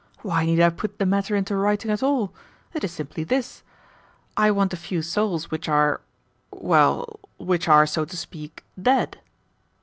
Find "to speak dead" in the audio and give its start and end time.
8.05-9.19